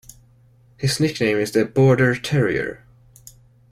[0.77, 2.87] His nickname is the "Border Terrier".